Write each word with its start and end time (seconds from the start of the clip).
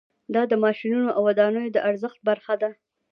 دا 0.33 0.41
د 0.51 0.53
ماشینونو 0.63 1.09
او 1.17 1.21
ودانیو 1.27 1.73
د 1.75 1.77
ارزښت 1.89 2.19
برخه 2.27 2.53
ده 2.61 2.69